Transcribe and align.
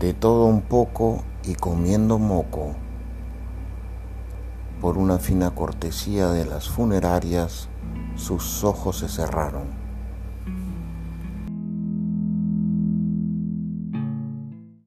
de 0.00 0.14
todo 0.14 0.46
un 0.46 0.62
poco 0.62 1.22
y 1.44 1.54
comiendo 1.54 2.18
moco, 2.18 2.74
por 4.80 4.96
una 4.96 5.18
fina 5.18 5.50
cortesía 5.50 6.28
de 6.28 6.46
las 6.46 6.70
funerarias, 6.70 7.68
sus 8.16 8.64
ojos 8.64 9.00
se 9.00 9.08
cerraron. 9.10 9.89